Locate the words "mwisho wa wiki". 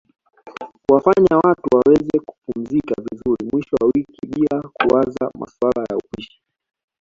3.53-4.27